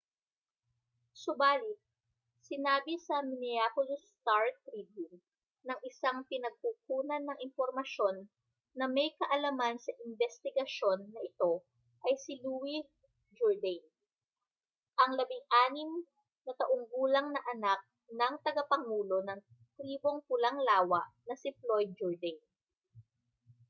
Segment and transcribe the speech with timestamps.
[1.23, 1.77] subali't
[2.47, 5.19] sinabi sa minneapolis star-tribune
[5.67, 8.15] ng isang pinagkukunan ng impormasyon
[8.79, 11.53] na may kaalaman sa imbestigasyon na ito
[12.09, 12.81] ay si louis
[13.37, 13.85] jourdain
[15.05, 15.29] ang 16
[16.49, 17.79] na taong gulang na anak
[18.19, 19.37] ng tagapangulo ng
[19.77, 22.39] tribong pulang lawa na si floyd jourdain